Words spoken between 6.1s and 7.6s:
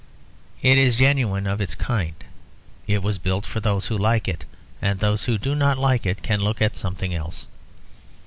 can look at something else.